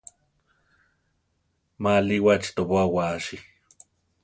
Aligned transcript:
Ma 1.81 1.91
alíwachi 1.99 2.49
tobóa 2.55 2.85
waasi. 2.95 3.37